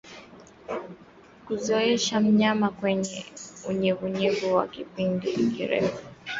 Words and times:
Kuzoesha 1.45 2.19
mnyama 2.19 2.69
kwenye 2.69 3.25
unyevunyevu 3.69 4.47
kwa 4.51 4.67
kipindi 4.67 5.27
kirefu 5.53 5.97